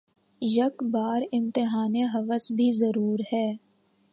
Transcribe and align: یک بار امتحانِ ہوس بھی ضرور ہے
یک 0.41 0.83
بار 0.83 1.21
امتحانِ 1.33 2.03
ہوس 2.13 2.51
بھی 2.51 2.71
ضرور 2.71 3.19
ہے 3.33 3.47